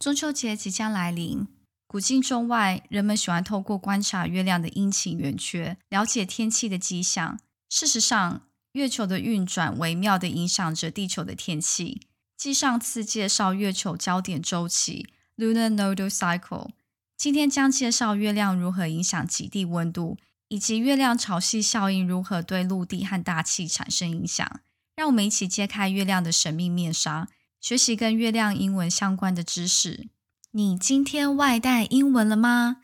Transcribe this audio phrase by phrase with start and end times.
[0.00, 1.46] 中秋节即将来临，
[1.86, 7.38] 古今中外，人们喜欢透过观察月亮的阴晴圆缺，了解天气的迹象。
[7.68, 12.00] 事实上，月球的运转微妙地影响着地球的天气。
[12.34, 16.70] 继上次介绍月球焦点周期 （Lunar Nodal Cycle），
[17.18, 20.16] 今天将介绍月亮如何影响极地温度，
[20.48, 24.60] 以及月亮潮汐效应如何对陆地和大气产生影响。
[24.96, 27.28] 让我们一起揭开月亮的神秘面纱。
[27.60, 30.08] 学习跟月亮英文相关的知识。
[30.52, 32.78] 你今天外带英文了吗？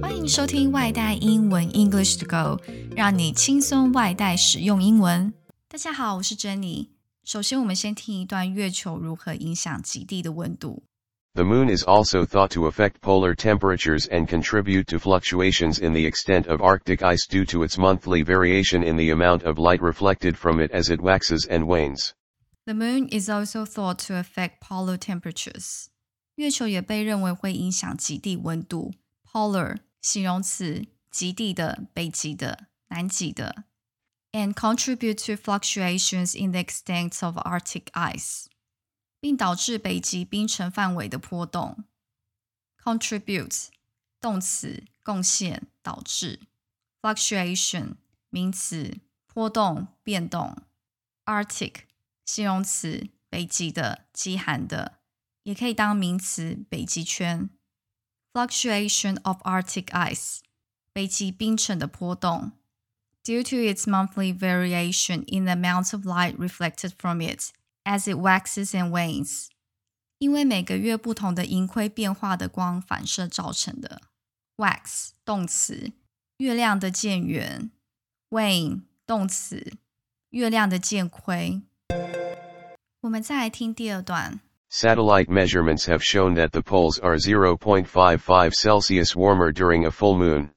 [0.00, 2.62] 欢迎收听外带英文 English to Go，
[2.96, 5.34] 让你轻松外带使用英文。
[5.68, 6.88] 大家好，我是珍妮。
[7.22, 10.84] 首先，我们先听一段月球如何影响极地的温度。
[11.35, 16.45] The moon is also thought to affect polar temperatures and contribute to fluctuations in the extent
[16.47, 20.59] of Arctic ice due to its monthly variation in the amount of light reflected from
[20.59, 22.13] it as it waxes and wanes.
[22.65, 25.87] The moon is also thought to affect polar temperatures.
[26.35, 28.93] 月球也被认为会影响极地温度。
[29.31, 33.63] Polar 形容词，极地的、北极的、南极的。
[34.33, 38.47] And contribute to fluctuations in the extent of Arctic ice.
[39.25, 41.83] 并导致北极冰层范围的波动。
[42.83, 43.67] contribute
[44.19, 46.39] 动词，贡献，导致。
[47.01, 47.95] fluctuation
[48.29, 50.57] 名词，波动，变动。
[51.25, 51.81] Arctic
[52.25, 54.99] 形容词，北极的，极寒的，
[55.43, 57.49] 也可以当名词，北极圈。
[58.33, 60.39] Fluctuation of Arctic ice
[60.93, 62.53] 北极冰层的波动。
[63.23, 67.51] Due to its monthly variation in the amount of light reflected from it
[67.85, 69.47] as it waxes and wanes，
[70.17, 74.01] 因为每个月不同的盈亏变化的光反射造成的。
[74.57, 75.91] wax 动词，
[76.37, 77.71] 月亮的渐圆；
[78.29, 79.73] wane 动词，
[80.29, 81.61] 月亮的渐亏。
[83.01, 84.39] 我们再来听第二段。
[84.69, 90.51] Satellite measurements have shown that the poles are 0.55 Celsius warmer during a full moon.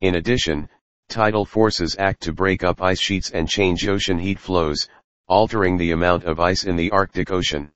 [0.00, 0.68] In addition,
[1.08, 4.88] tidal forces act to break up ice sheets and change ocean heat flows,
[5.26, 7.70] altering the amount of ice in the Arctic Ocean.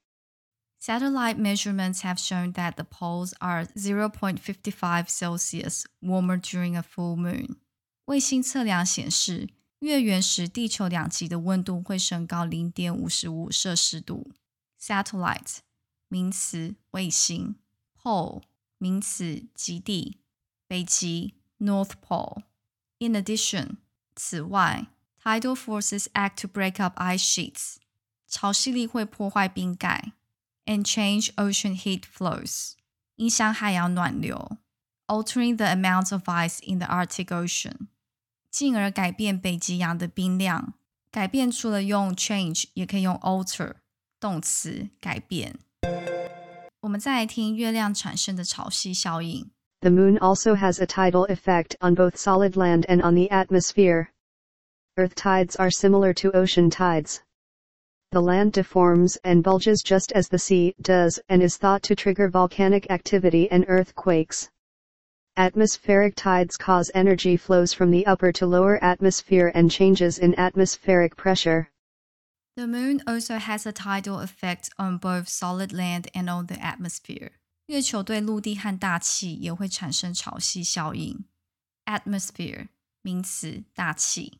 [0.78, 7.56] Satellite measurements have shown that the poles are 0.55 Celsius warmer during a full moon.
[8.04, 9.48] 卫星测量显示，
[9.80, 14.32] 月圆时地球两极的温度会升高零点五十五摄氏度。
[14.80, 15.58] Satellite
[16.08, 17.56] 名词，卫星；
[18.00, 18.42] pole
[18.78, 20.18] 名词，极地，
[20.68, 23.78] 北极 North Pole。In addition，
[24.14, 24.86] 此外。
[25.22, 27.76] Tidal forces act to break up ice sheets.
[28.28, 30.12] 潮汐力会破坏冰盖，
[30.64, 32.72] and change ocean heat flows，
[33.16, 34.58] 影响海洋暖流，
[35.06, 37.88] altering the amount of ice in the Arctic Ocean，
[38.50, 40.74] 进而改变北极洋的冰量。
[41.10, 43.76] 改变除了用 change，也可以用 alter
[44.20, 45.58] 动词改变。
[46.80, 49.50] 我们再来听月亮产生的潮汐效应。
[49.80, 54.08] The moon also has a tidal effect on both solid land and on the atmosphere.
[54.98, 57.22] Earth tides are similar to ocean tides.
[58.12, 62.30] The land deforms and bulges just as the sea does and is thought to trigger
[62.30, 64.48] volcanic activity and earthquakes.
[65.36, 71.14] Atmospheric tides cause energy flows from the upper to lower atmosphere and changes in atmospheric
[71.14, 71.68] pressure.
[72.56, 77.32] The moon also has a tidal effect on both solid land and on the atmosphere.
[77.66, 81.26] 月球对陆地和大气也会产生潮汐效应。
[81.84, 82.68] Atmosphere
[83.02, 84.39] 名词，大气。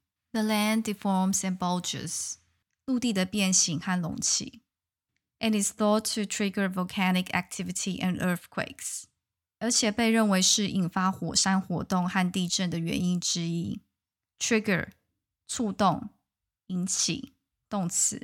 [0.32, 2.34] The land deforms and bulges，
[2.84, 4.60] 陆地的变形和隆起，
[5.38, 9.04] and is thought to trigger volcanic activity and earthquakes，
[9.58, 13.80] 而且被认为是引发火山活动和地震的原因之一。
[14.38, 14.90] Trigger，
[15.48, 16.10] 触动，
[16.66, 17.32] 引起，
[17.70, 18.20] 动词。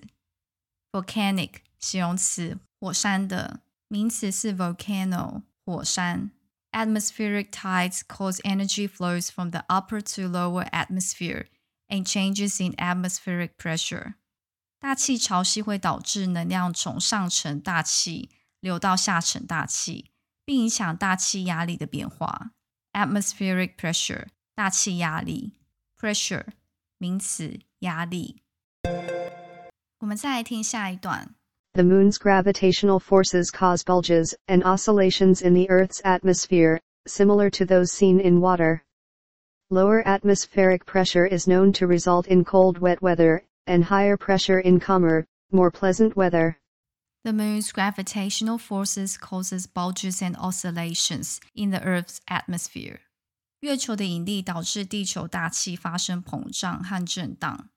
[0.90, 6.30] Volcanic，形容词，火山的，名词是 volcano，火山。
[6.72, 11.46] Atmospheric tides cause energy flows from the upper to lower atmosphere
[11.88, 14.14] and changes in atmospheric pressure。
[14.78, 18.30] 大气潮汐会导致能量从上层大气
[18.60, 20.10] 流到下层大气，
[20.44, 22.50] 并影响大气压力的变化。
[22.92, 25.54] Atmospheric pressure，大气压力。
[25.98, 26.46] Pressure，
[26.98, 28.42] 名词，压力。
[30.00, 31.36] 我们再来听下一段。
[31.74, 37.92] The moon's gravitational forces cause bulges and oscillations in the Earth's atmosphere, similar to those
[37.92, 38.82] seen in water.
[39.70, 44.78] Lower atmospheric pressure is known to result in cold wet weather, and higher pressure in
[44.78, 46.56] calmer, more pleasant weather.
[47.24, 53.00] The moon's gravitational forces causes bulges and oscillations in the Earth's atmosphere.
[53.60, 57.70] 月球的引力导致地球大气发生膨胀和震荡。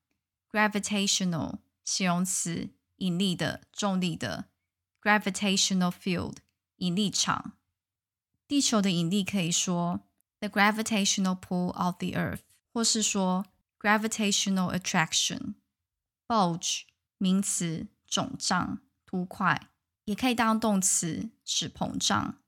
[0.52, 4.46] Gravitational 形容词，引力的、重力的。
[5.02, 6.38] Gravitational field
[6.78, 7.54] 引力场。
[8.48, 10.02] 地球的引力可以说
[10.40, 12.42] the gravitational pull of the Earth，
[12.74, 13.46] 或是说
[13.80, 16.82] gravitational attraction。Bulge
[17.18, 18.82] 名词，肿胀。
[19.08, 19.70] 凸块，
[20.06, 22.40] 也可以当动词，使膨胀。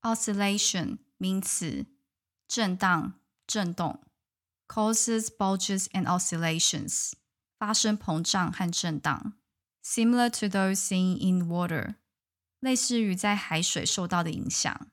[0.00, 1.86] Oscillation 名词，
[2.48, 3.14] 震荡、
[3.46, 4.00] 震动。
[4.66, 7.12] Causes bulges and oscillations，
[7.58, 9.34] 发生膨胀和震荡。
[9.84, 11.96] Similar to those seen in water，
[12.60, 14.88] 类似于在海水受到的影响。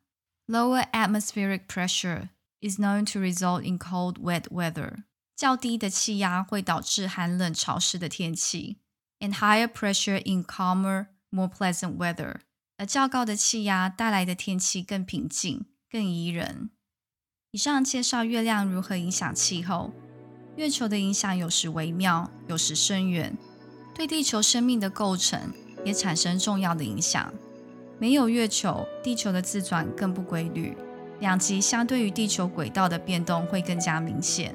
[0.47, 2.29] Lower atmospheric pressure
[2.60, 5.04] is known to result in cold, wet weather。
[5.36, 8.78] 较低的气压会导致寒冷潮湿的天气。
[9.18, 12.36] And higher pressure in calmer more pleasant weather，
[12.76, 16.70] 而较高的气压带来的天气更平静、更宜人。
[17.52, 19.92] 以上介绍月亮如何影响气候。
[20.56, 23.36] 月球的影响有时微妙，有时深远，
[23.94, 25.52] 对地球生命的构成
[25.84, 27.32] 也产生重要的影响。
[27.98, 30.76] 没有月球，地球的自转更不规律，
[31.20, 34.54] 两极相对于地球轨道的变动会更加明显。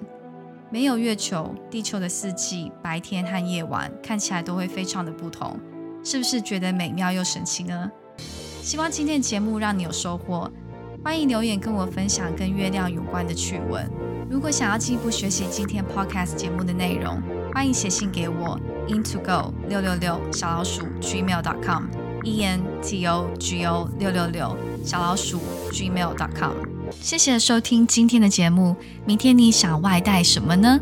[0.69, 5.59] 没有月球，地球的四季、白天和夜晚看起来都会非常的不同。
[6.03, 7.91] 是不是觉得美妙又神奇呢？
[8.61, 10.49] 希望今天的节目让你有收获。
[11.03, 13.89] 欢迎留言跟我分享跟月亮有关的趣闻。
[14.29, 17.21] 如果想要进一步学习今天 podcast 节目的内容，
[17.53, 18.57] 欢迎写信给我
[18.87, 21.85] into go 六六六小老鼠 gmail dot com
[22.23, 25.39] e n t o g o 六六六小老鼠
[25.71, 26.51] gmail dot com。
[26.99, 28.75] 谢谢收听今天的节目。
[29.05, 30.79] 明天你想外带什么呢？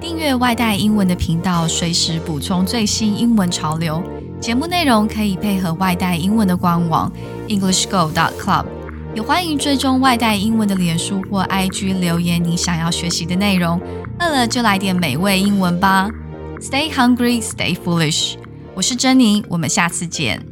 [0.00, 4.02] 订阅外带英文的频道，随时补充最新英文潮流。
[4.40, 7.12] 节目内容可以配合外带英文的官网
[7.46, 8.64] EnglishGo.Club，
[9.14, 13.80] 也欢迎追踪外带英文的脸书或 IG 留言你想要学习的内容。
[14.18, 16.08] 饿了就来点美味英文吧
[16.60, 18.34] ！Stay hungry, stay foolish。
[18.74, 20.51] 我是珍妮，我们下次见。